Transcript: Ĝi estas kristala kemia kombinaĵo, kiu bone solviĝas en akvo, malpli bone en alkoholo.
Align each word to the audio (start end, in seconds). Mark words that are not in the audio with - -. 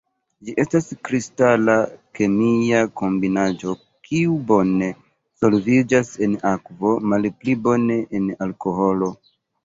Ĝi 0.45 0.53
estas 0.61 0.85
kristala 1.07 1.73
kemia 2.19 2.79
kombinaĵo, 3.01 3.75
kiu 4.07 4.37
bone 4.51 4.87
solviĝas 5.43 6.09
en 6.29 6.33
akvo, 6.53 6.95
malpli 7.11 7.55
bone 7.69 7.99
en 8.21 8.33
alkoholo. 8.47 9.11